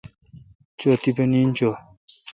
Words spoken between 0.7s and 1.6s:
چو تیپہ نیند